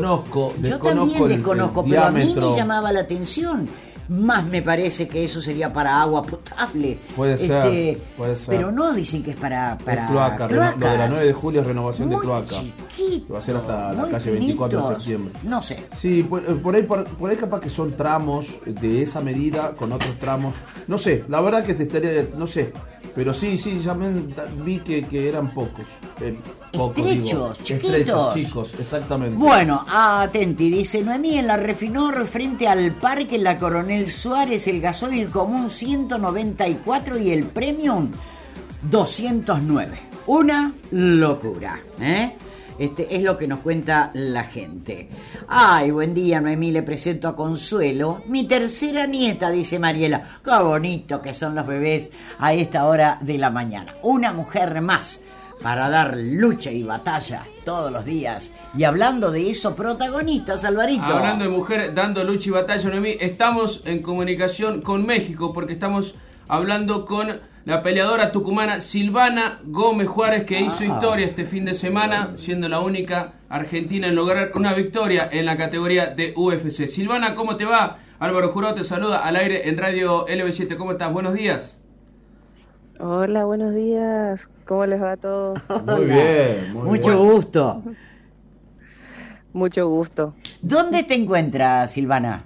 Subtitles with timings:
[0.00, 3.68] Conozco, Yo desconozco también el- el desconozco, pero a mí me llamaba la atención.
[4.08, 6.92] Más me parece que eso sería para agua potable.
[6.92, 8.54] Este, Puede ser, puede ser.
[8.56, 11.10] Pero no dicen que es para, para Es cloaca, reno- lo de la cloacas.
[11.10, 12.46] 9 de julio es renovación de Muy cloaca.
[12.48, 15.34] chiquito, Va a ser hasta la calle 24 de septiembre.
[15.42, 15.84] No sé.
[15.96, 19.72] Sí, por, eh, por ahí, por, por ahí capaz que son tramos de esa medida
[19.76, 20.54] con otros tramos.
[20.86, 22.72] No sé, la verdad que te estaría, no sé.
[23.14, 25.84] Pero sí, sí, ya me- ta- vi que, que eran pocos.
[26.20, 26.38] Eh,
[26.72, 27.10] pocos digo.
[27.10, 27.90] Estrechos, chiquitos.
[27.94, 29.36] Estrechos, chicos, exactamente.
[29.36, 34.80] Bueno, atenti, dice Noemí en la Refinor frente al parque en la Coronel Suárez, el
[34.80, 38.10] gasoil común 194 y el premium
[38.82, 39.98] 209.
[40.26, 42.36] Una locura, ¿eh?
[42.80, 45.06] Este es lo que nos cuenta la gente.
[45.48, 50.22] Ay, buen día, Noemí, le presento a Consuelo, mi tercera nieta, dice Mariela.
[50.42, 53.92] Qué bonito que son los bebés a esta hora de la mañana.
[54.02, 55.22] Una mujer más
[55.62, 58.50] para dar lucha y batalla todos los días.
[58.74, 61.04] Y hablando de eso, protagonistas, Alvarito.
[61.04, 66.14] Hablando de mujer dando lucha y batalla, Noemí, estamos en comunicación con México porque estamos
[66.48, 72.32] hablando con la peleadora tucumana Silvana Gómez Juárez que hizo historia este fin de semana,
[72.36, 76.86] siendo la única argentina en lograr una victoria en la categoría de UFC.
[76.86, 77.98] Silvana, ¿cómo te va?
[78.18, 80.76] Álvaro Jurado te saluda al aire en Radio LB7.
[80.76, 81.12] ¿Cómo estás?
[81.12, 81.78] Buenos días.
[82.98, 84.50] Hola, buenos días.
[84.66, 85.58] ¿Cómo les va a todos?
[85.86, 87.32] Muy bien, muy Mucho bien.
[87.32, 87.82] gusto.
[89.52, 90.34] Mucho gusto.
[90.62, 92.44] ¿Dónde te encuentras, Silvana?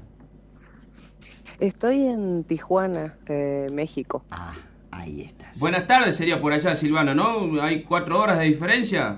[1.61, 4.25] Estoy en Tijuana, eh, México.
[4.31, 4.55] Ah,
[4.98, 5.59] ahí estás.
[5.59, 7.61] Buenas tardes sería por allá, Silvana, ¿no?
[7.62, 9.17] Hay cuatro horas de diferencia.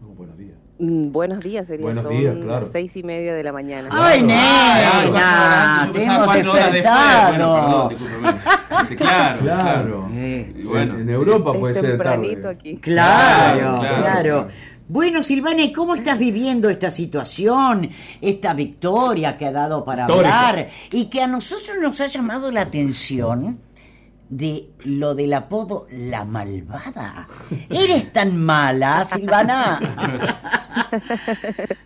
[0.00, 0.54] No, buenos días.
[0.78, 1.84] Mm, buenos días, sería.
[1.84, 2.66] Buenos Son días, claro.
[2.66, 3.88] seis y media de la mañana.
[3.92, 6.94] ¡Ay, horas, yo Te hemos cuatro horas después.
[6.94, 7.88] Bueno, despertado.
[7.88, 8.38] perdón, discúlpame.
[8.96, 9.62] Claro, Claro.
[9.62, 10.08] claro.
[10.12, 10.94] Eh, Y bueno.
[10.94, 12.42] en, en Europa Es puede ser tarde.
[12.50, 12.76] aquí.
[12.78, 14.02] Claro, Claro, claro.
[14.02, 14.48] claro.
[14.88, 17.88] Bueno, Silvana, ¿y cómo estás viviendo esta situación,
[18.20, 20.48] esta victoria que ha dado para Histórica.
[20.48, 23.58] hablar y que a nosotros nos ha llamado la atención
[24.28, 27.28] de lo del apodo La Malvada?
[27.70, 29.80] ¿Eres tan mala, Silvana?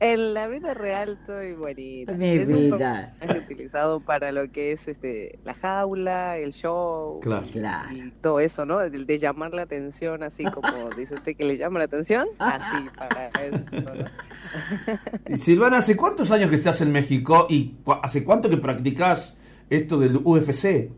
[0.00, 2.12] En la vida real estoy buenita.
[2.12, 3.14] Mi Es vida.
[3.18, 7.20] personaje utilizado para lo que es este la jaula, el show.
[7.20, 7.46] Claro.
[7.52, 7.96] Claro.
[7.96, 8.78] Y todo eso, ¿no?
[8.78, 12.88] De, de llamar la atención, así como dice usted que le llama la atención, así
[12.96, 13.64] para eso.
[13.72, 15.34] ¿no?
[15.34, 19.38] Y Silvana, ¿hace cuántos años que estás en México y cu- hace cuánto que practicás
[19.68, 20.90] esto del UFC?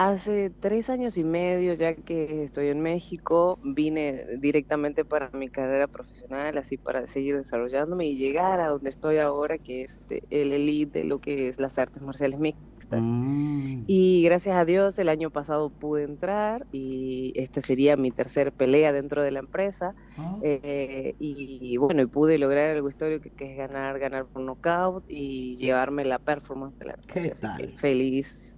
[0.00, 5.88] Hace tres años y medio ya que estoy en México, vine directamente para mi carrera
[5.88, 10.54] profesional, así para seguir desarrollándome y llegar a donde estoy ahora, que es este, el
[10.54, 13.02] elite de lo que es las artes marciales mixtas.
[13.02, 13.84] Mm.
[13.86, 18.94] Y gracias a Dios el año pasado pude entrar y esta sería mi tercer pelea
[18.94, 19.94] dentro de la empresa.
[20.16, 20.38] Ah.
[20.42, 25.04] Eh, y, bueno, y pude lograr algo histórico que, que es ganar, ganar por knockout
[25.10, 27.08] y llevarme la performance de la noche.
[27.12, 27.58] ¿Qué Así tal?
[27.58, 28.56] que feliz.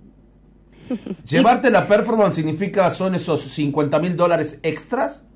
[1.24, 5.26] Llevarte la performance significa son esos 50 mil dólares extras.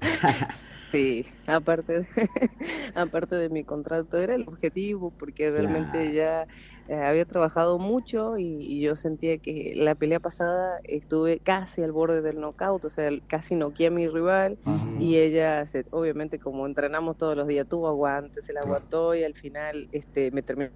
[0.92, 2.06] Sí, aparte de,
[2.94, 6.46] aparte de mi contrato era el objetivo porque realmente ya.
[6.86, 11.92] eh, había trabajado mucho y, y yo sentía que la pelea pasada estuve casi al
[11.92, 14.58] borde del knockout, o sea, casi noqueé a mi rival
[14.94, 19.24] y ella, se- obviamente como entrenamos todos los días, tuvo aguante, se la aguantó y
[19.24, 20.70] al final este me terminó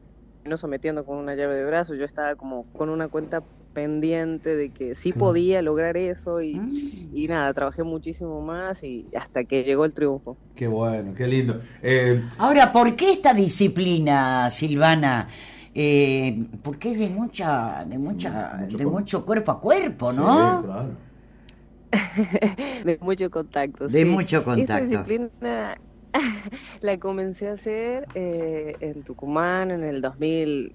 [0.56, 3.42] sometiendo con una llave de brazo, yo estaba como con una cuenta
[3.72, 7.10] pendiente de que sí podía lograr eso y, Mm.
[7.16, 10.36] y nada, trabajé muchísimo más y hasta que llegó el triunfo.
[10.56, 11.60] Qué bueno, qué lindo.
[11.82, 15.28] Eh, Ahora, ¿por qué esta disciplina, Silvana?
[15.72, 20.62] Eh, porque es de mucha, de mucha, Mucho de mucho cuerpo a cuerpo, sí, ¿no?
[20.64, 20.88] claro.
[22.84, 23.86] de mucho contacto.
[23.88, 24.04] De sí.
[24.04, 24.84] mucho Esta contacto.
[24.86, 25.76] disciplina
[26.80, 30.74] la comencé a hacer eh, en Tucumán en el 2000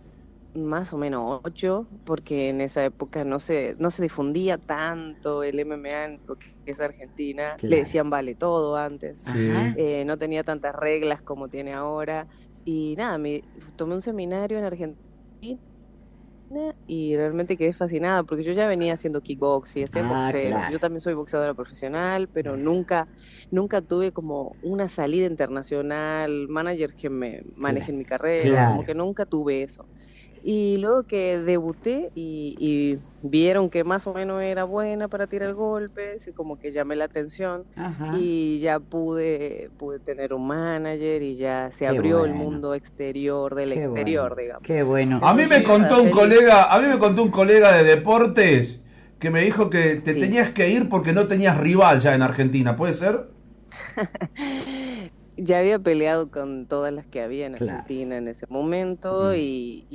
[0.56, 5.60] más o menos 8, porque en esa época no se no se difundía tanto el
[5.60, 7.56] MMA en lo que es Argentina.
[7.58, 7.72] Claro.
[7.72, 9.18] Le decían vale todo antes.
[9.18, 9.52] Sí.
[9.78, 12.28] Eh, no tenía tantas reglas como tiene ahora.
[12.64, 13.44] Y nada, me
[13.76, 15.60] tomé un seminario en Argentina
[16.86, 20.40] y realmente quedé fascinada porque yo ya venía haciendo kickboxing, hacía Ah, boxeo.
[20.40, 20.68] claro.
[20.68, 23.10] Yo también soy boxeadora profesional, pero nunca
[23.50, 28.66] nunca tuve como una salida internacional, manager que me manejen mi carrera, Claro.
[28.66, 29.90] como que nunca tuve eso.
[30.48, 35.56] Y luego que debuté y, y vieron que más o menos era buena para tirar
[35.56, 38.12] golpes, y como que llamé la atención Ajá.
[38.14, 43.56] y ya pude pude tener un manager y ya se Qué abrió el mundo exterior
[43.56, 44.62] del Qué exterior, bueno, digamos.
[44.64, 45.20] Qué bueno.
[45.24, 48.82] A mí me contó un colega, a mí me contó un colega de deportes
[49.18, 50.20] que me dijo que te Sí.
[50.20, 53.30] tenías que ir porque no tenías rival ya en Argentina, ¿puede ser?
[55.46, 59.86] ya había peleado con todas las que había en Argentina en ese momento y,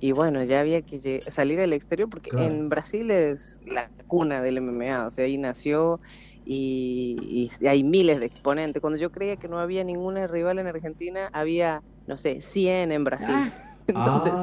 [0.00, 4.58] y, bueno, ya había que salir al exterior porque en Brasil es la cuna del
[4.58, 6.00] MMA, o sea, ahí nació
[6.44, 8.80] y, hay miles de exponentes.
[8.80, 13.04] Cuando yo creía que no había ninguna rival en Argentina, había, no sé, 100 en
[13.04, 13.34] Brasil.
[13.36, 13.67] Ah.
[13.94, 14.34] Entonces,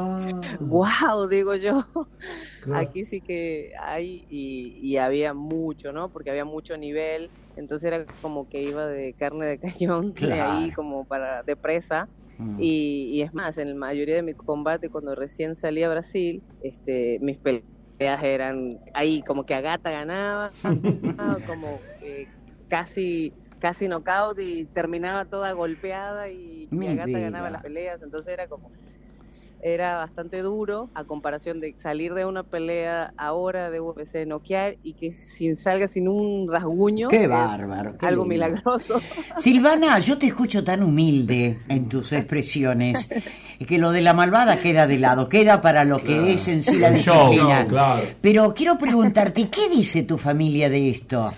[0.60, 1.28] wow, ah.
[1.30, 1.86] digo yo,
[2.74, 6.10] aquí sí que hay y, había mucho, ¿no?
[6.10, 10.72] Porque había mucho nivel, entonces era como que iba de carne de cañón, de ahí
[10.72, 12.10] como para de presa.
[12.40, 12.58] Mm.
[12.60, 17.20] Y, es más, en la mayoría de mi combate, cuando recién salí a Brasil, este,
[17.22, 20.50] mis peleas eran ahí como que Agata ganaba,
[21.48, 22.28] como que
[22.68, 28.48] casi casi knockout y terminaba toda golpeada y, y Agata ganaba las peleas, entonces era
[28.48, 28.70] como
[29.62, 34.94] era bastante duro a comparación de salir de una pelea ahora de UFC noquear y
[34.94, 37.08] que sin salga sin un rasguño.
[37.08, 37.96] Qué bárbaro.
[38.02, 39.02] algo milagroso.
[39.38, 43.10] Silvana, yo te escucho tan humilde en tus expresiones
[43.68, 46.78] que lo de la malvada queda de lado, queda para lo que es en sí
[46.78, 47.68] la disciplina.
[48.22, 51.34] Pero quiero preguntarte, ¿qué dice tu familia de esto?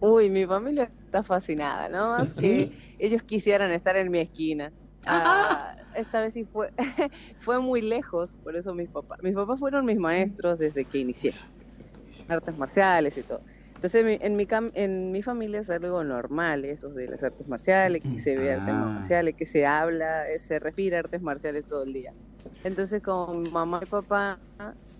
[0.00, 2.26] Uy, mi familia está fascinada, ¿no?
[2.26, 2.72] ¿Sí?
[2.98, 4.72] ellos quisieran estar en mi esquina.
[5.04, 6.72] Ah, esta vez sí fue,
[7.38, 11.32] fue muy lejos, por eso mis papás, mis papás fueron mis maestros desde que inicié,
[12.28, 13.40] artes marciales y todo.
[13.74, 18.16] Entonces en mi, en mi familia es algo normal esto de las artes marciales, que
[18.16, 18.84] se ve artes ah.
[18.86, 22.14] marciales, que se habla, eh, se respira artes marciales todo el día.
[22.62, 24.38] Entonces con mamá y papá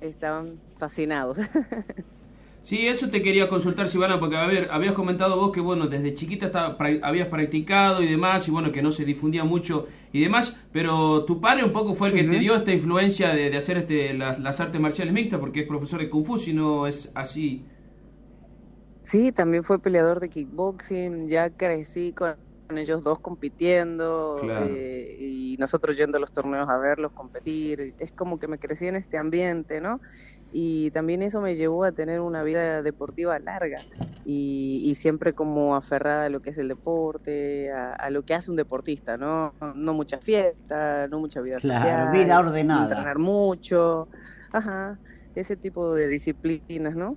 [0.01, 1.39] estaban fascinados.
[2.63, 6.15] Sí, eso te quería consultar, Silvana, porque a ver, habías comentado vos que, bueno, desde
[6.15, 10.61] chiquita estaba, habías practicado y demás, y bueno, que no se difundía mucho y demás,
[10.71, 14.15] pero tu padre un poco fue el que te dio esta influencia de, hacer este,
[14.15, 17.65] las, artes marciales mixtas, porque es profesor de Kung Fu, si no es así.
[19.03, 22.37] Sí, también fue peleador de kickboxing, ya crecí con
[22.79, 28.39] ellos dos compitiendo eh, y nosotros yendo a los torneos a verlos competir, es como
[28.39, 30.01] que me crecí en este ambiente, ¿no?
[30.53, 33.79] Y también eso me llevó a tener una vida deportiva larga
[34.25, 38.57] y, siempre como aferrada a lo que es el deporte, a, lo que hace un
[38.57, 39.55] deportista, ¿no?
[39.75, 42.91] No mucha fiesta, no mucha vida claro, vida ordenada.
[42.91, 44.09] Entrenar mucho,
[44.53, 44.99] ajá,
[45.35, 47.17] ese tipo de disciplinas, ¿no?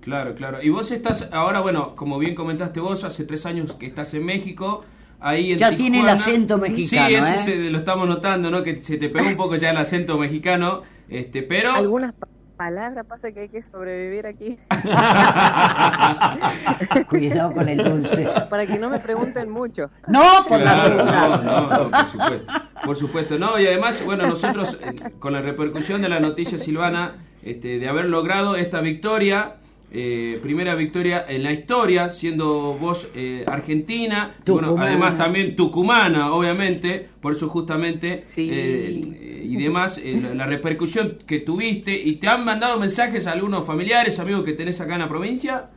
[0.00, 0.58] Claro, claro.
[0.62, 4.24] Y vos estás ahora, bueno, como bien comentaste vos, hace tres años que estás en
[4.24, 4.84] México.
[5.20, 7.08] Ahí en ya tiene el acento mexicano.
[7.08, 7.70] Sí, eso ¿eh?
[7.70, 8.64] lo estamos notando, ¿no?
[8.64, 10.82] Que se te pegó un poco ya el acento mexicano.
[11.08, 11.72] Este, pero.
[11.72, 12.14] Algunas
[12.62, 14.56] palabra, pasa que hay que sobrevivir aquí.
[17.08, 18.28] Cuidado con el dulce.
[18.48, 19.90] Para que no me pregunten mucho.
[20.06, 22.52] No, por la no, no, por supuesto.
[22.84, 27.14] Por supuesto, no, y además, bueno, nosotros eh, con la repercusión de la noticia silvana,
[27.42, 29.56] este, de haber logrado esta victoria,
[29.94, 37.10] eh, primera victoria en la historia, siendo vos eh, argentina, bueno, además también tucumana, obviamente,
[37.20, 40.00] por eso justamente, eh, y demás,
[40.34, 44.80] la, repercusión que tuviste, y te han mandado mensajes a algunos familiares, amigos que tenés
[44.80, 45.68] acá en la provincia.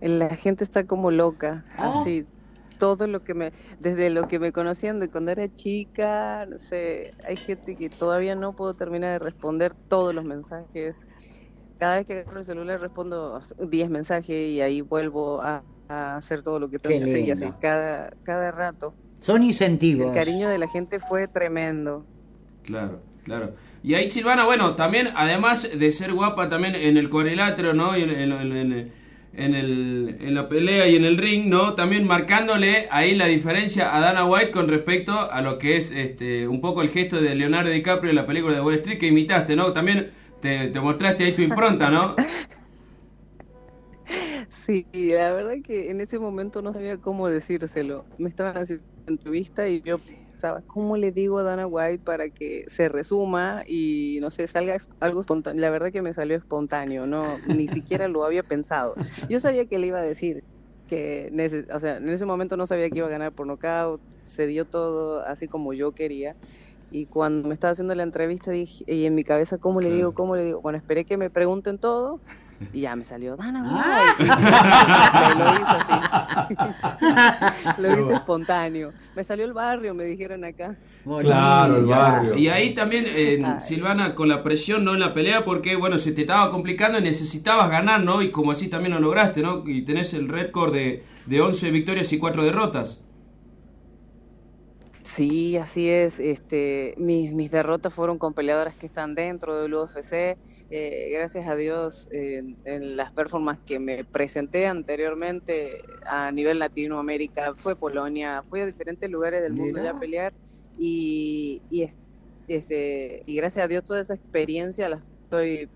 [0.00, 2.02] La gente está como loca, ah.
[2.02, 2.24] así,
[2.78, 3.50] todo lo que me,
[3.80, 8.36] desde lo que me conocían de cuando era chica, no sé, hay gente que todavía
[8.36, 10.98] no puedo terminar de responder todos los mensajes
[11.84, 16.58] cada vez que agarro el celular respondo 10 mensajes y ahí vuelvo a, hacer todo
[16.58, 18.94] lo que tengo que hacer y así cada, cada rato.
[19.18, 20.06] Son incentivos.
[20.06, 22.06] El cariño de la gente fue tremendo.
[22.62, 23.52] Claro, claro.
[23.82, 27.98] Y ahí Silvana, bueno, también además de ser guapa también en el cuadrilátero, ¿no?
[27.98, 28.92] Y en, en,
[29.34, 31.74] en, el, en la pelea y en el ring, ¿no?
[31.74, 36.48] También marcándole ahí la diferencia a Dana White con respecto a lo que es este
[36.48, 39.54] un poco el gesto de Leonardo DiCaprio en la película de Wall Street que imitaste,
[39.54, 39.74] ¿no?
[39.74, 42.14] También te, mostraste ahí tu impronta, ¿no?
[44.50, 48.06] Sí, la verdad que en ese momento no sabía cómo decírselo.
[48.18, 52.64] Me estaban haciendo entrevista y yo pensaba, ¿cómo le digo a Dana White para que
[52.66, 55.60] se resuma y no sé, salga algo espontáneo?
[55.62, 58.94] La verdad que me salió espontáneo, no, ni siquiera lo había pensado.
[59.30, 60.44] Yo sabía que le iba a decir
[60.86, 61.32] que,
[61.72, 64.66] o sea, en ese momento no sabía que iba a ganar por nocaut, se dio
[64.66, 66.36] todo así como yo quería
[66.94, 70.14] y cuando me estaba haciendo la entrevista dije, y en mi cabeza, ¿cómo le digo?
[70.14, 70.60] ¿Cómo le digo?
[70.60, 72.20] Bueno, esperé que me pregunten todo
[72.72, 74.14] y ya me salió Dana ah.
[75.36, 75.74] lo hice
[77.02, 77.82] así.
[77.82, 78.92] lo hice espontáneo.
[79.16, 80.76] Me salió el barrio, me dijeron acá.
[81.18, 82.36] Claro, el barrio.
[82.36, 84.94] Y ahí también, eh, Silvana, con la presión, ¿no?
[84.94, 88.22] En la pelea, porque, bueno, se te estaba complicando y necesitabas ganar, ¿no?
[88.22, 89.64] Y como así también lo lograste, ¿no?
[89.66, 93.03] Y tenés el récord de, de 11 victorias y 4 derrotas.
[95.04, 96.18] Sí, así es.
[96.18, 100.36] Este, mis, mis derrotas fueron con peleadoras que están dentro del UFC.
[100.70, 107.76] Eh, gracias a Dios, en, las performances que me presenté anteriormente a nivel Latinoamérica, fue
[107.76, 110.32] Polonia, fui a diferentes lugares del mundo ya a pelear
[110.78, 111.86] y, y,
[112.48, 115.68] este, y gracias a Dios toda esa experiencia la estoy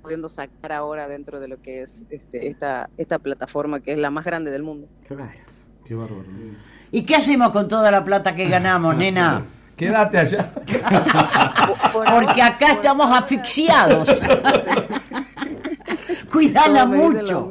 [0.00, 4.10] pudiendo sacar ahora dentro de lo que es este, esta, esta plataforma que es la
[4.10, 4.88] más grande del mundo.
[5.08, 5.45] Claro.
[5.86, 6.24] Qué bárbaro.
[6.90, 9.42] ¿Y qué hacemos con toda la plata que ganamos, nena?
[9.76, 10.52] Quédate allá.
[11.92, 14.08] Porque acá estamos asfixiados.
[16.32, 17.48] Cuídala mucho.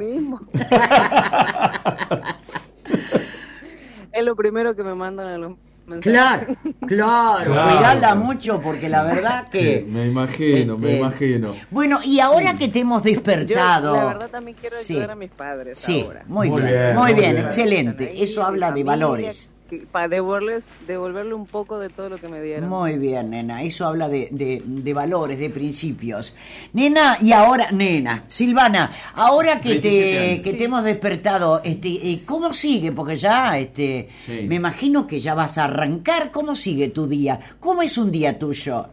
[4.12, 5.52] es lo primero que me mandan a los
[6.00, 6.46] Claro,
[6.86, 9.86] claro, cuidarla mucho porque la verdad que...
[9.88, 11.54] me imagino, me este, imagino.
[11.70, 13.94] Bueno, y ahora que te hemos despertado...
[13.94, 16.24] la verdad también quiero ayudar a mis padres sí, ahora.
[16.26, 18.22] Muy, bien, muy bien, excelente.
[18.22, 19.50] Eso habla de valores
[19.90, 22.68] para devolverles, devolverle un poco de todo lo que me dieron.
[22.68, 26.36] Muy bien, nena, eso habla de, de, valores, de principios.
[26.72, 32.52] Nena, y ahora, nena, Silvana, ahora que te, que te hemos despertado, este, eh, ¿cómo
[32.52, 32.92] sigue?
[32.92, 34.08] Porque ya, este,
[34.46, 37.38] me imagino que ya vas a arrancar, ¿cómo sigue tu día?
[37.60, 38.88] ¿Cómo es un día tuyo?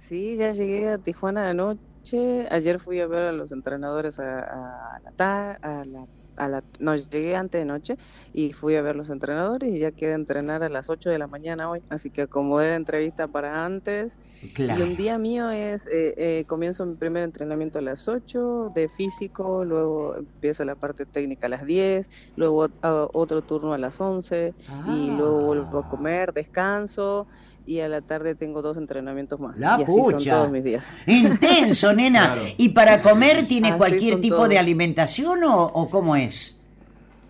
[0.00, 5.00] Sí, ya llegué a Tijuana anoche, ayer fui a ver a los entrenadores a, a
[5.16, 6.06] la, a la
[6.36, 7.96] a la, no, llegué antes de noche
[8.32, 11.26] y fui a ver los entrenadores y ya quiero entrenar a las 8 de la
[11.26, 14.18] mañana hoy, así que acomodé la entrevista para antes.
[14.56, 18.88] Y un día mío es, eh, eh, comienzo mi primer entrenamiento a las 8 de
[18.88, 24.54] físico, luego empieza la parte técnica a las 10, luego otro turno a las 11
[24.88, 27.26] y luego vuelvo a comer, descanso
[27.66, 29.58] y a la tarde tengo dos entrenamientos más.
[29.58, 30.18] La y pucha.
[30.18, 30.86] Son todos mis días.
[31.06, 32.36] Intenso, nena.
[32.56, 36.60] ¿Y para comer tiene cualquier tipo de alimentación o, cómo es?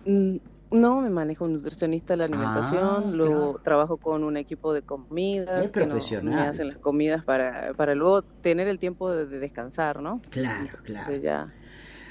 [0.05, 0.37] Mm,
[0.71, 5.71] no, me manejo un nutricionista la alimentación, ah, luego trabajo con un equipo de comidas
[5.71, 10.21] que me hacen las comidas para, para luego tener el tiempo de, descansar, ¿no?
[10.29, 11.15] Claro, claro.
[11.15, 11.47] ya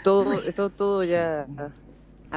[0.02, 1.47] todo, todo, todo ya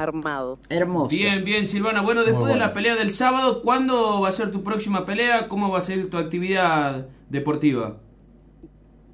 [0.02, 0.58] armado.
[0.68, 1.08] Hermoso.
[1.08, 2.02] Bien, bien, Silvana.
[2.02, 5.48] Bueno, después de la pelea del sábado, ¿cuándo va a ser tu próxima pelea?
[5.48, 7.98] ¿Cómo va a ser tu actividad deportiva?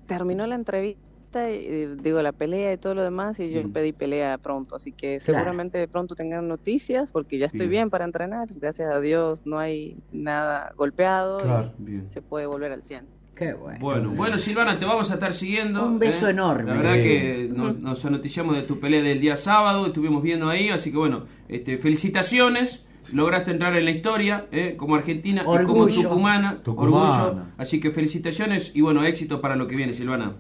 [0.07, 3.73] Terminó la entrevista, eh, digo, la pelea y todo lo demás, y yo mm.
[3.73, 7.89] pedí pelea pronto, así que seguramente de pronto tengan noticias, porque ya estoy bien.
[7.91, 8.49] para entrenar.
[8.55, 11.39] Gracias a Dios no hay nada golpeado.
[11.39, 11.73] Claro,
[12.09, 13.24] Se puede volver al 100.
[13.35, 13.79] Qué bueno.
[13.81, 15.85] Bueno, bueno, Silvana, te vamos a estar siguiendo.
[15.85, 16.31] Un beso ¿eh?
[16.31, 16.71] enorme.
[16.71, 20.69] La verdad que nos, nos, anoticiamos de tu pelea del día sábado, estuvimos viendo ahí,
[20.69, 22.87] así que bueno, este, felicitaciones.
[23.13, 24.77] Lograste entrar en la historia ¿eh?
[24.79, 27.43] como argentina y como tucumana, Orgullo.
[27.59, 30.33] Así que felicitaciones y bueno, éxito para lo que viene, Silvana.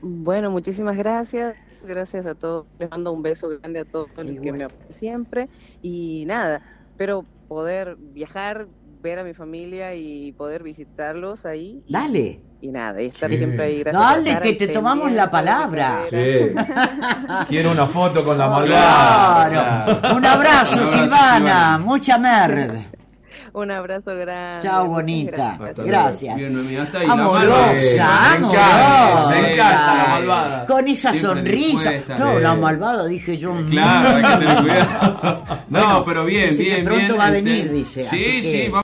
[0.00, 1.56] Bueno, muchísimas gracias.
[1.86, 2.66] Gracias a todos.
[2.78, 5.48] Les mando un beso grande a todos los que me apoyan siempre.
[5.82, 8.66] Y nada, espero poder viajar
[9.00, 11.82] ver a mi familia y poder visitarlos ahí.
[11.88, 12.40] Dale.
[12.62, 13.78] Y nada, y estar siempre ahí.
[13.80, 16.00] Gracias Dale, que te tomamos la palabra.
[16.10, 16.16] Sí.
[17.48, 19.48] Quiero una foto con la malvada.
[19.48, 20.16] Claro.
[20.16, 21.78] Un abrazo, Silvana.
[21.78, 22.84] Mucha merda.
[23.52, 24.62] Un abrazo grande.
[24.66, 25.58] Chao, bonita.
[25.76, 26.36] Gracias.
[26.36, 29.30] Bien, hasta ahí, amorosa, amorosa.
[29.30, 30.66] Me encanta la malvada.
[30.66, 31.92] Con esa sonrisa.
[32.18, 33.54] no, la malvada, dije yo.
[33.68, 35.44] Claro, hay que tener cuidado.
[35.70, 36.84] No, pero bien, bien, bien.
[36.84, 38.04] pronto va a venir, este, dice.
[38.04, 38.70] Sí, sí,